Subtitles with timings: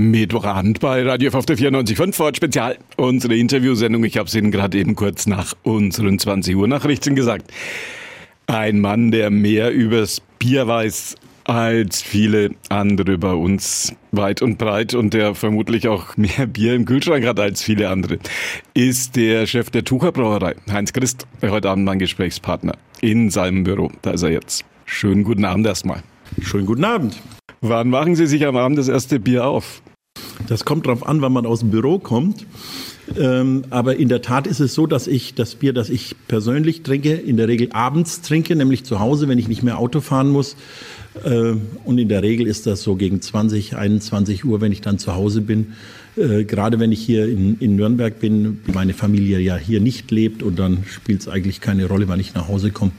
[0.00, 2.78] Mittwochabend bei Radio auf der 94.5 Ford Spezial.
[2.96, 4.02] Unsere Interviewsendung.
[4.04, 7.52] Ich habe es Ihnen gerade eben kurz nach unseren 20 Uhr Nachrichten gesagt.
[8.46, 14.94] Ein Mann, der mehr übers Bier weiß als viele andere bei uns weit und breit
[14.94, 18.18] und der vermutlich auch mehr Bier im Kühlschrank hat als viele andere,
[18.72, 22.72] ist der Chef der Tucher Brauerei, Heinz Christ, heute Abend mein Gesprächspartner
[23.02, 23.90] in seinem Büro.
[24.00, 24.64] Da ist er jetzt.
[24.86, 26.02] Schönen guten Abend erstmal.
[26.40, 27.20] Schönen guten Abend.
[27.60, 29.82] Wann machen Sie sich am Abend das erste Bier auf?
[30.50, 32.44] Das kommt darauf an, wann man aus dem Büro kommt.
[33.16, 36.82] Ähm, aber in der Tat ist es so, dass ich das Bier, das ich persönlich
[36.82, 40.28] trinke, in der Regel abends trinke, nämlich zu Hause, wenn ich nicht mehr Auto fahren
[40.28, 40.56] muss.
[41.24, 41.52] Äh,
[41.84, 45.14] und in der Regel ist das so gegen 20, 21 Uhr, wenn ich dann zu
[45.14, 45.74] Hause bin.
[46.16, 50.42] Äh, gerade wenn ich hier in, in Nürnberg bin, meine Familie ja hier nicht lebt
[50.42, 52.90] und dann spielt es eigentlich keine Rolle, wann ich nach Hause komme.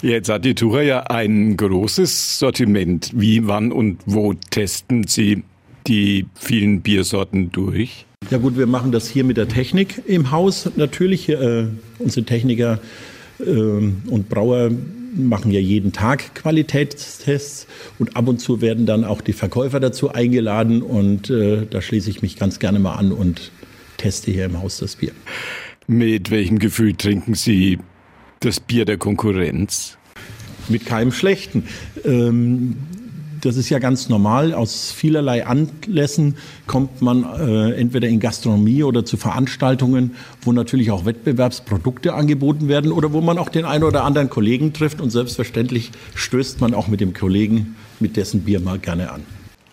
[0.00, 3.10] Jetzt hat die Tucher ja ein großes Sortiment.
[3.14, 5.42] Wie, wann und wo testen Sie
[5.86, 8.06] die vielen Biersorten durch?
[8.30, 11.28] Ja gut, wir machen das hier mit der Technik im Haus natürlich.
[11.28, 11.66] Äh,
[11.98, 12.80] unsere Techniker
[13.38, 14.70] äh, und Brauer
[15.14, 17.66] machen ja jeden Tag Qualitätstests
[17.98, 22.10] und ab und zu werden dann auch die Verkäufer dazu eingeladen und äh, da schließe
[22.10, 23.50] ich mich ganz gerne mal an und
[23.96, 25.12] teste hier im Haus das Bier.
[25.86, 27.78] Mit welchem Gefühl trinken Sie
[28.40, 29.96] das Bier der Konkurrenz?
[30.68, 31.64] Mit keinem schlechten.
[32.04, 32.76] Ähm,
[33.40, 34.54] das ist ja ganz normal.
[34.54, 41.04] Aus vielerlei Anlässen kommt man äh, entweder in Gastronomie oder zu Veranstaltungen, wo natürlich auch
[41.04, 45.00] Wettbewerbsprodukte angeboten werden oder wo man auch den einen oder anderen Kollegen trifft.
[45.00, 49.22] Und selbstverständlich stößt man auch mit dem Kollegen mit dessen Bier mal gerne an.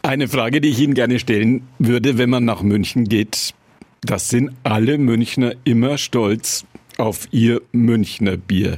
[0.02, 3.54] Eine Frage, die ich Ihnen gerne stellen würde, wenn man nach München geht.
[4.02, 6.66] Das sind alle Münchner immer stolz
[6.98, 8.78] auf ihr Münchner Bier.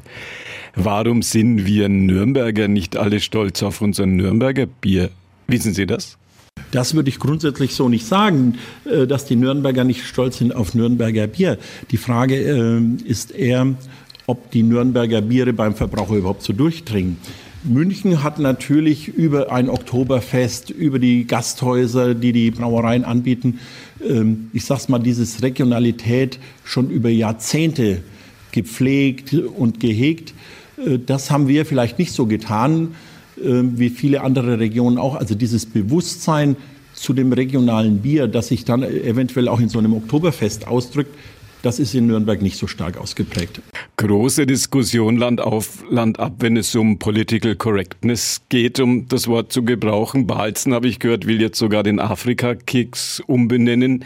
[0.76, 5.10] Warum sind wir Nürnberger nicht alle stolz auf unser Nürnberger Bier?
[5.48, 6.18] Wissen Sie das?
[6.72, 10.74] Das würde ich grundsätzlich so nicht sagen, äh, dass die Nürnberger nicht stolz sind auf
[10.74, 11.58] Nürnberger Bier.
[11.92, 13.76] Die Frage äh, ist eher,
[14.28, 17.18] ob die Nürnberger Biere beim Verbraucher überhaupt so durchdringen.
[17.66, 23.60] München hat natürlich über ein Oktoberfest, über die Gasthäuser, die die Brauereien anbieten,
[24.08, 28.02] ähm, ich sag's mal, dieses Regionalität schon über Jahrzehnte
[28.52, 30.34] gepflegt und gehegt.
[30.78, 32.96] Äh, das haben wir vielleicht nicht so getan
[33.38, 35.16] äh, wie viele andere Regionen auch.
[35.16, 36.56] Also dieses Bewusstsein
[36.94, 41.14] zu dem regionalen Bier, das sich dann eventuell auch in so einem Oktoberfest ausdrückt,
[41.66, 43.60] das ist in Nürnberg nicht so stark ausgeprägt.
[43.98, 49.52] Große Diskussion Land auf, Land ab, wenn es um Political Correctness geht, um das Wort
[49.52, 50.28] zu gebrauchen.
[50.28, 54.06] Balzen, habe ich gehört, will jetzt sogar den Afrika-Keks umbenennen.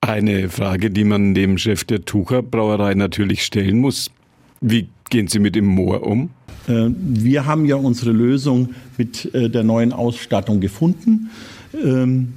[0.00, 4.12] Eine Frage, die man dem Chef der Tucher Brauerei natürlich stellen muss.
[4.60, 6.30] Wie gehen Sie mit dem Moor um?
[6.68, 11.30] Äh, wir haben ja unsere Lösung mit äh, der neuen Ausstattung gefunden.
[11.74, 12.34] Ähm,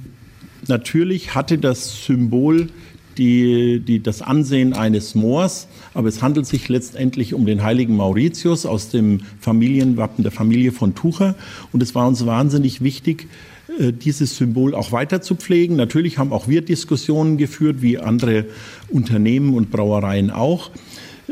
[0.66, 2.70] natürlich hatte das Symbol
[3.18, 8.66] die, die, das Ansehen eines Moors, aber es handelt sich letztendlich um den heiligen Mauritius
[8.66, 11.34] aus dem Familienwappen der Familie von Tucher.
[11.72, 13.28] Und es war uns wahnsinnig wichtig,
[13.78, 15.76] äh, dieses Symbol auch weiter zu pflegen.
[15.76, 18.46] Natürlich haben auch wir Diskussionen geführt, wie andere
[18.88, 20.70] Unternehmen und Brauereien auch.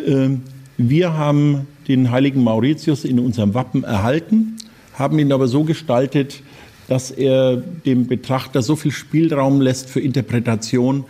[0.07, 0.43] Ähm,
[0.79, 4.57] wir haben den heiligen Mauritius in unserem Wappen erhalten,
[4.95, 6.43] haben ihn aber so gestaltet,
[6.89, 11.05] dass er dem Betrachter so viel Spielraum lässt für Interpretation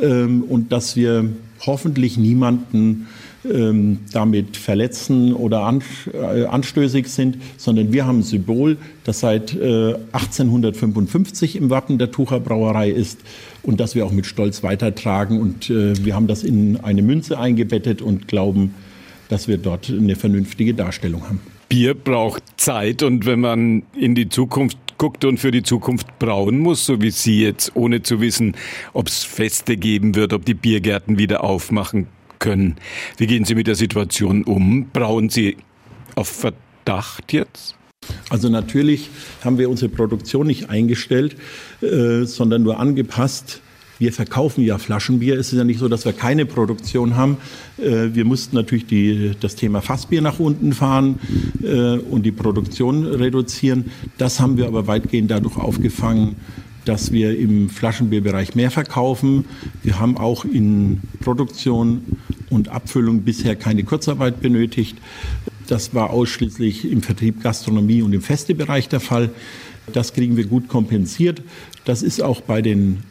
[0.00, 1.28] ähm, und dass wir
[1.66, 3.06] hoffentlich niemanden
[3.50, 5.78] ähm, damit verletzen oder
[6.12, 12.10] äh, anstößig sind, sondern wir haben ein Symbol, das seit 1855 äh, im Wappen der
[12.10, 13.20] Tucher Brauerei ist
[13.62, 15.40] und das wir auch mit Stolz weitertragen.
[15.40, 18.74] Und äh, wir haben das in eine Münze eingebettet und glauben,
[19.28, 21.40] dass wir dort eine vernünftige Darstellung haben.
[21.68, 26.58] Bier braucht Zeit und wenn man in die Zukunft guckt und für die Zukunft brauen
[26.58, 28.56] muss, so wie Sie jetzt, ohne zu wissen,
[28.92, 32.06] ob es Feste geben wird, ob die Biergärten wieder aufmachen
[32.38, 32.76] können.
[33.16, 34.88] Wie gehen Sie mit der Situation um?
[34.92, 35.56] Brauen Sie
[36.14, 37.76] auf Verdacht jetzt?
[38.28, 39.10] Also natürlich
[39.42, 41.36] haben wir unsere Produktion nicht eingestellt,
[41.80, 43.60] äh, sondern nur angepasst
[43.98, 45.38] wir verkaufen ja Flaschenbier.
[45.38, 47.38] Es ist ja nicht so, dass wir keine Produktion haben.
[47.78, 51.18] Äh, wir mussten natürlich die, das Thema Fassbier nach unten fahren
[51.62, 53.90] äh, und die Produktion reduzieren.
[54.18, 56.36] Das haben wir aber weitgehend dadurch aufgefangen,
[56.84, 59.46] dass wir im Flaschenbierbereich mehr verkaufen.
[59.82, 62.02] Wir haben auch in Produktion
[62.50, 64.98] und Abfüllung bisher keine Kurzarbeit benötigt.
[65.66, 69.30] Das war ausschließlich im Vertrieb Gastronomie und im Festebereich der Fall.
[69.92, 71.42] Das kriegen wir gut kompensiert.
[71.84, 73.02] Das ist auch bei den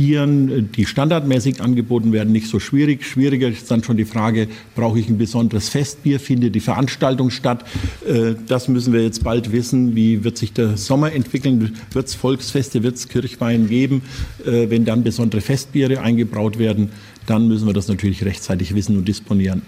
[0.00, 3.04] Bieren, die standardmäßig angeboten werden, nicht so schwierig.
[3.04, 7.66] Schwieriger ist dann schon die Frage, brauche ich ein besonderes Festbier, findet die Veranstaltung statt?
[8.08, 9.94] Äh, das müssen wir jetzt bald wissen.
[9.94, 11.76] Wie wird sich der Sommer entwickeln?
[11.92, 14.00] Wird es Volksfeste, wird es Kirchwein geben?
[14.46, 16.88] Äh, wenn dann besondere Festbiere eingebraut werden,
[17.26, 19.60] dann müssen wir das natürlich rechtzeitig wissen und disponieren.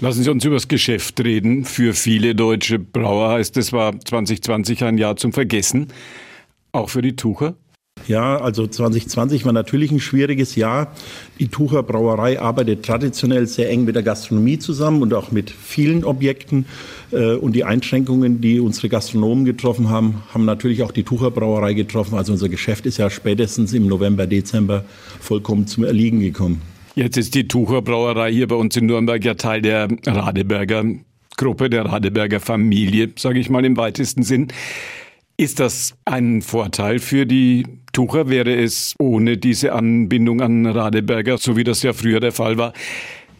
[0.00, 1.64] Lassen Sie uns über das Geschäft reden.
[1.64, 5.86] Für viele deutsche Brauer heißt es war 2020 ein Jahr zum Vergessen.
[6.72, 7.56] Auch für die Tucher?
[8.08, 10.92] Ja, also 2020 war natürlich ein schwieriges Jahr.
[11.38, 16.04] Die Tucher Brauerei arbeitet traditionell sehr eng mit der Gastronomie zusammen und auch mit vielen
[16.04, 16.66] Objekten.
[17.12, 21.74] Äh, und die Einschränkungen, die unsere Gastronomen getroffen haben, haben natürlich auch die Tucher Brauerei
[21.74, 22.16] getroffen.
[22.16, 24.84] Also unser Geschäft ist ja spätestens im November, Dezember
[25.20, 26.62] vollkommen zum Erliegen gekommen.
[26.94, 30.84] Jetzt ist die Tucher Brauerei hier bei uns in Nürnberg ja Teil der Radeberger
[31.36, 34.48] Gruppe, der Radeberger Familie, sage ich mal im weitesten Sinn.
[35.36, 38.28] Ist das ein Vorteil für die Tucher?
[38.28, 42.72] Wäre es ohne diese Anbindung an Radeberger, so wie das ja früher der Fall war,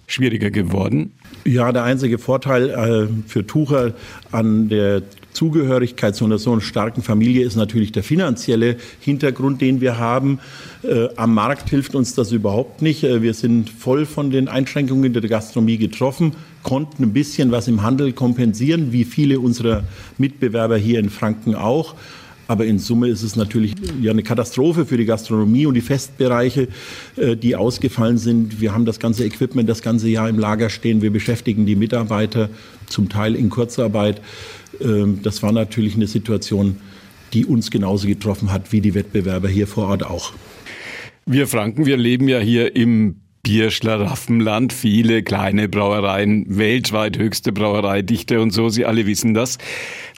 [0.07, 1.13] schwieriger geworden?
[1.45, 3.95] Ja, der einzige Vorteil äh, für Tucher
[4.31, 5.03] an der
[5.33, 10.41] Zugehörigkeit zu einer so starken Familie ist natürlich der finanzielle Hintergrund, den wir haben.
[10.83, 13.05] Äh, am Markt hilft uns das überhaupt nicht.
[13.05, 17.83] Äh, wir sind voll von den Einschränkungen der Gastronomie getroffen, konnten ein bisschen was im
[17.83, 19.85] Handel kompensieren, wie viele unserer
[20.19, 21.95] Mitbewerber hier in Franken auch.
[22.49, 26.69] Aber in Summe ist es natürlich ja eine Katastrophe für die Gastronomie und die Festbereiche,
[27.17, 28.61] äh, die ausgefallen sind.
[28.61, 31.03] Wir haben das ganze Equipment das ganze Jahr im Lager stehen.
[31.03, 32.51] Wir beschäftigen die Mitarbeiter
[32.89, 34.21] zum Teil in Kurzarbeit.
[34.81, 36.77] Ähm, das war natürlich eine Situation,
[37.33, 40.33] die uns genauso getroffen hat wie die Wettbewerber hier vor Ort auch.
[41.25, 48.53] Wir Franken, wir leben ja hier im Bierschlaraffenland, viele kleine Brauereien, weltweit höchste Brauereidichte und
[48.53, 49.59] so, Sie alle wissen das.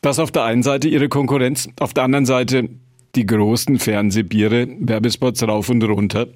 [0.03, 2.69] Das auf der einen Seite Ihre Konkurrenz, auf der anderen Seite
[3.15, 6.27] die großen Fernsehbiere, Werbespots rauf und runter.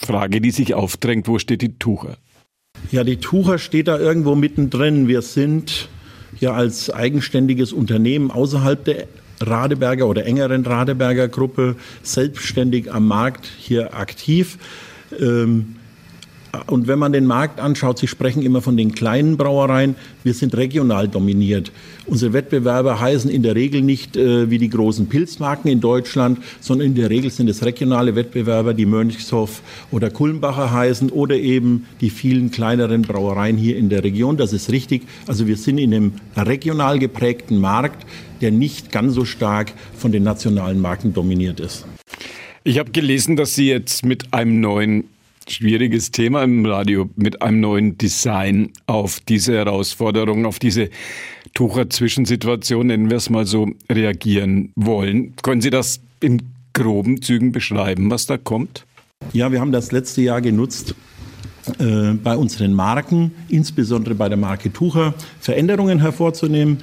[0.00, 2.18] Frage, die sich aufdrängt, wo steht die Tucher?
[2.92, 5.08] Ja, die Tucher steht da irgendwo mittendrin.
[5.08, 5.88] Wir sind
[6.38, 9.08] ja als eigenständiges Unternehmen außerhalb der
[9.40, 14.58] Radeberger oder engeren Radeberger Gruppe selbstständig am Markt hier aktiv.
[15.18, 15.76] Ähm,
[16.66, 20.56] und wenn man den Markt anschaut, Sie sprechen immer von den kleinen Brauereien, wir sind
[20.56, 21.72] regional dominiert.
[22.06, 26.88] Unsere Wettbewerber heißen in der Regel nicht äh, wie die großen Pilzmarken in Deutschland, sondern
[26.88, 32.10] in der Regel sind es regionale Wettbewerber, die Mönchshof oder Kulmbacher heißen oder eben die
[32.10, 34.36] vielen kleineren Brauereien hier in der Region.
[34.36, 35.02] Das ist richtig.
[35.26, 38.06] Also wir sind in einem regional geprägten Markt,
[38.40, 41.86] der nicht ganz so stark von den nationalen Marken dominiert ist.
[42.64, 45.04] Ich habe gelesen, dass Sie jetzt mit einem neuen
[45.48, 50.90] schwieriges Thema im Radio mit einem neuen Design auf diese Herausforderung, auf diese
[51.54, 55.34] Tucher-Zwischensituation, nennen wir es mal so, reagieren wollen.
[55.42, 58.86] Können Sie das in groben Zügen beschreiben, was da kommt?
[59.32, 60.94] Ja, wir haben das letzte Jahr genutzt,
[61.78, 66.78] äh, bei unseren Marken, insbesondere bei der Marke Tucher, Veränderungen hervorzunehmen.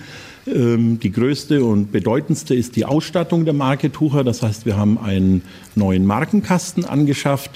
[0.46, 4.24] Ähm, die größte und bedeutendste ist die Ausstattung der Marke Tucher.
[4.24, 5.42] Das heißt, wir haben einen
[5.76, 7.52] neuen Markenkasten angeschafft.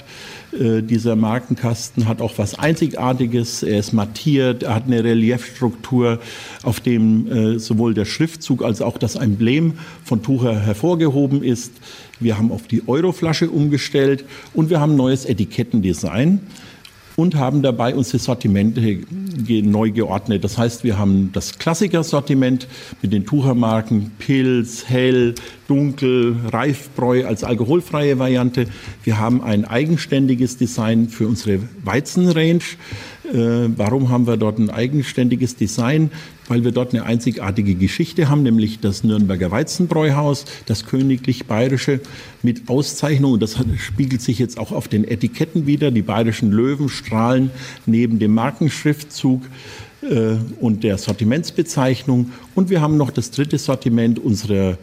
[0.52, 3.62] Äh, dieser Markenkasten hat auch was Einzigartiges.
[3.62, 6.20] Er ist mattiert, er hat eine Reliefstruktur,
[6.62, 9.74] auf dem äh, sowohl der Schriftzug als auch das Emblem
[10.04, 11.72] von Tucher hervorgehoben ist.
[12.20, 14.24] Wir haben auf die Euroflasche umgestellt
[14.54, 16.40] und wir haben neues Etikettendesign
[17.18, 18.80] und haben dabei unsere Sortimente
[19.64, 20.44] neu geordnet.
[20.44, 22.68] Das heißt, wir haben das Klassiker-Sortiment
[23.02, 25.34] mit den Tuchermarken Pilz, Hell,
[25.66, 28.66] Dunkel, Reifbräu als alkoholfreie Variante.
[29.02, 32.60] Wir haben ein eigenständiges Design für unsere Weizenrange.
[33.24, 36.12] Äh, warum haben wir dort ein eigenständiges Design?
[36.48, 42.00] Weil wir dort eine einzigartige Geschichte haben, nämlich das Nürnberger Weizenbräuhaus, das königlich bayerische
[42.42, 43.38] mit Auszeichnung.
[43.38, 45.90] das spiegelt sich jetzt auch auf den Etiketten wieder.
[45.90, 47.50] Die bayerischen Löwen strahlen
[47.86, 49.42] neben dem Markenschriftzug
[50.02, 52.32] äh, und der Sortimentsbezeichnung.
[52.54, 54.78] Und wir haben noch das dritte Sortiment unserer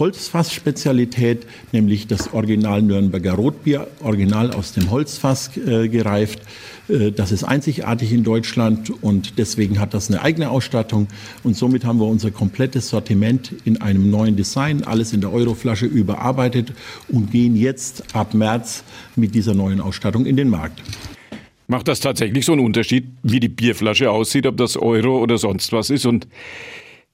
[0.00, 6.40] Holzfass-Spezialität, nämlich das Original Nürnberger Rotbier, original aus dem Holzfass äh, gereift.
[6.88, 11.06] Äh, das ist einzigartig in Deutschland und deswegen hat das eine eigene Ausstattung.
[11.44, 15.86] Und somit haben wir unser komplettes Sortiment in einem neuen Design, alles in der Euroflasche
[15.86, 16.72] überarbeitet
[17.08, 18.82] und gehen jetzt ab März
[19.14, 20.82] mit dieser neuen Ausstattung in den Markt.
[21.68, 25.72] Macht das tatsächlich so einen Unterschied, wie die Bierflasche aussieht, ob das Euro oder sonst
[25.72, 26.04] was ist?
[26.04, 26.26] Und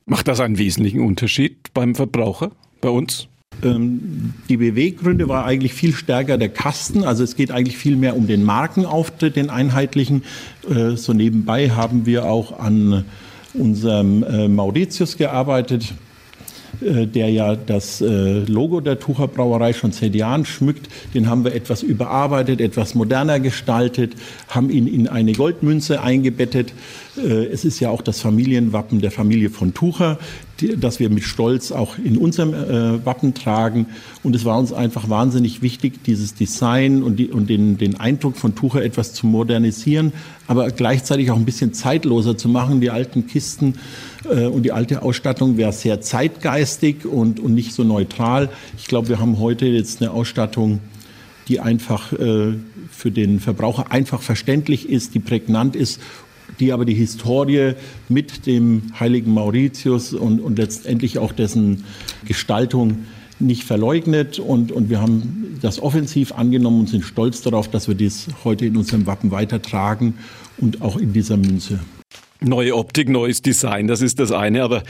[0.06, 2.52] macht das einen wesentlichen Unterschied beim Verbraucher?
[2.86, 3.26] Bei uns?
[3.64, 7.02] Ähm, die Beweggründe war eigentlich viel stärker der Kasten.
[7.02, 10.22] Also es geht eigentlich viel mehr um den Markenauftritt, den einheitlichen.
[10.70, 13.04] Äh, so nebenbei haben wir auch an
[13.54, 15.94] unserem äh, Mauritius gearbeitet.
[16.80, 20.88] äh, der ja das Logo der Tucher Brauerei schon seit Jahren schmückt.
[21.14, 24.12] Den haben wir etwas überarbeitet, etwas moderner gestaltet,
[24.48, 26.74] haben ihn in eine Goldmünze eingebettet.
[27.16, 30.18] Es ist ja auch das Familienwappen der Familie von Tucher,
[30.78, 32.52] das wir mit Stolz auch in unserem
[33.04, 33.86] Wappen tragen.
[34.22, 38.36] Und es war uns einfach wahnsinnig wichtig, dieses Design und, die, und den, den Eindruck
[38.36, 40.12] von Tucher etwas zu modernisieren,
[40.46, 42.80] aber gleichzeitig auch ein bisschen zeitloser zu machen.
[42.80, 43.74] Die alten Kisten
[44.28, 48.48] äh, und die alte Ausstattung wäre sehr zeitgeistig und, und nicht so neutral.
[48.78, 50.80] Ich glaube, wir haben heute jetzt eine Ausstattung,
[51.48, 52.54] die einfach äh,
[52.90, 56.00] für den Verbraucher einfach verständlich ist, die prägnant ist
[56.60, 57.74] die aber die Historie
[58.08, 61.84] mit dem heiligen Mauritius und, und letztendlich auch dessen
[62.26, 63.06] Gestaltung
[63.38, 64.38] nicht verleugnet.
[64.38, 68.66] Und, und wir haben das offensiv angenommen und sind stolz darauf, dass wir dies heute
[68.66, 70.14] in unserem Wappen weitertragen
[70.58, 71.80] und auch in dieser Münze.
[72.40, 74.82] Neue Optik, neues Design, das ist das eine, aber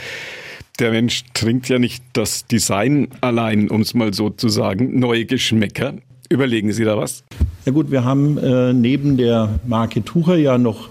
[0.79, 5.25] der Mensch trinkt ja nicht das Design allein, um es mal so zu sagen, neue
[5.25, 5.95] Geschmäcker.
[6.29, 7.23] Überlegen Sie da was?
[7.65, 10.89] Ja gut, wir haben äh, neben der Marke Tucher ja noch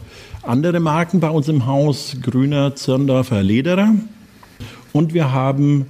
[0.49, 3.95] andere Marken bei uns im Haus, Grüner, Zirndorfer, Lederer.
[4.93, 5.87] Und wir haben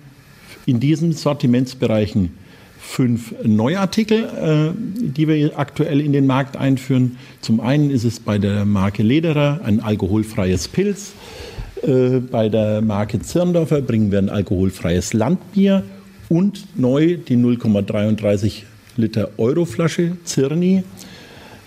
[0.65, 2.33] in diesen Sortimentsbereichen
[2.79, 7.19] fünf Neuartikel, äh, die wir aktuell in den Markt einführen.
[7.41, 11.13] Zum einen ist es bei der Marke Lederer ein alkoholfreies Pilz.
[11.83, 15.83] Äh, bei der Marke Zirndorfer bringen wir ein alkoholfreies Landbier
[16.29, 18.63] und neu die 0,33
[18.97, 20.83] Liter Euroflasche Zirni.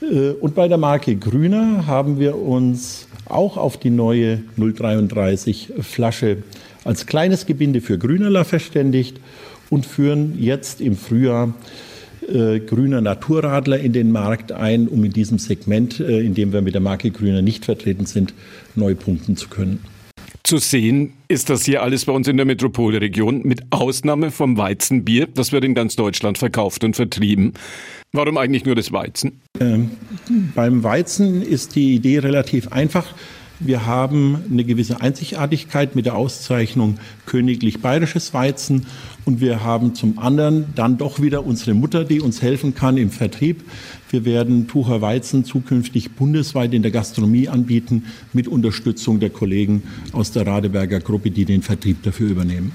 [0.01, 6.37] Äh, und bei der Marke Grüner haben wir uns auch auf die neue 033 Flasche
[6.83, 9.19] als kleines Gebinde für Grünerler verständigt
[9.69, 11.53] und führen jetzt im Frühjahr
[12.27, 16.61] äh, grüner Naturradler in den Markt ein, um in diesem Segment, äh, in dem wir
[16.61, 18.33] mit der Marke Grüner nicht vertreten sind,
[18.75, 19.79] neu punkten zu können.
[20.43, 25.27] Zu sehen ist das hier alles bei uns in der Metropolregion, mit Ausnahme vom Weizenbier.
[25.27, 27.53] Das wird in ganz Deutschland verkauft und vertrieben.
[28.11, 29.41] Warum eigentlich nur das Weizen?
[29.59, 29.91] Ähm,
[30.55, 33.13] beim Weizen ist die Idee relativ einfach.
[33.61, 38.85] Wir haben eine gewisse Einzigartigkeit mit der Auszeichnung Königlich Bayerisches Weizen
[39.25, 43.11] und wir haben zum anderen dann doch wieder unsere Mutter, die uns helfen kann im
[43.11, 43.63] Vertrieb.
[44.09, 50.31] Wir werden Tucher Weizen zukünftig bundesweit in der Gastronomie anbieten mit Unterstützung der Kollegen aus
[50.31, 52.73] der Radeberger Gruppe, die den Vertrieb dafür übernehmen.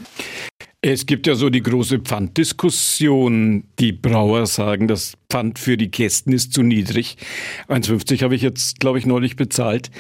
[0.87, 3.65] Es gibt ja so die große Pfanddiskussion.
[3.79, 7.17] Die Brauer sagen, das Pfand für die Kästen ist zu niedrig.
[7.69, 9.91] 1,50 habe ich jetzt, glaube ich, neulich bezahlt.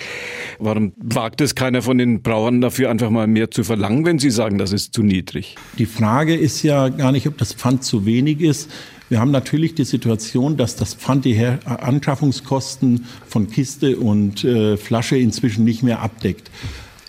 [0.58, 4.30] Warum wagt es keiner von den Brauern dafür einfach mal mehr zu verlangen, wenn sie
[4.30, 5.56] sagen, das ist zu niedrig?
[5.78, 8.70] Die Frage ist ja gar nicht, ob das Pfand zu wenig ist.
[9.14, 15.16] Wir haben natürlich die Situation, dass das Pfand die Anschaffungskosten von Kiste und äh, Flasche
[15.16, 16.50] inzwischen nicht mehr abdeckt.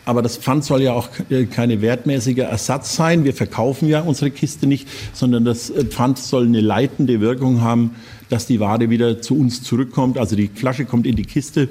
[0.06, 1.10] Aber das Pfand soll ja auch
[1.50, 3.24] keine wertmäßige Ersatz sein.
[3.24, 7.96] Wir verkaufen ja unsere Kiste nicht, sondern das äh, Pfand soll eine leitende Wirkung haben,
[8.30, 10.20] dass die Ware wieder zu uns zurückkommt.
[10.20, 11.70] Also die Flasche kommt in die Kiste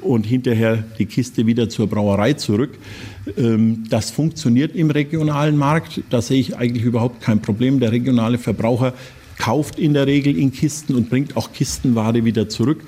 [0.00, 2.78] und hinterher die Kiste wieder zur Brauerei zurück.
[3.36, 6.00] Ähm, das funktioniert im regionalen Markt.
[6.08, 7.80] Da sehe ich eigentlich überhaupt kein Problem.
[7.80, 8.94] Der regionale Verbraucher
[9.38, 12.82] kauft in der Regel in Kisten und bringt auch Kistenware wieder zurück.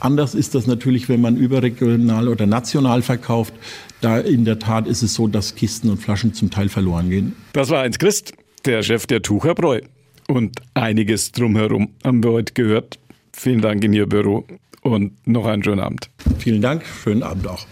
[0.00, 3.54] Anders ist das natürlich, wenn man überregional oder national verkauft.
[4.00, 7.36] Da in der Tat ist es so, dass Kisten und Flaschen zum Teil verloren gehen.
[7.52, 8.32] Das war Heinz Christ,
[8.64, 9.80] der Chef der Tucherbräu.
[10.28, 12.98] Und einiges drumherum haben wir heute gehört.
[13.32, 14.44] Vielen Dank in Ihr Büro
[14.82, 16.10] und noch einen schönen Abend.
[16.38, 17.66] Vielen Dank, schönen Abend auch.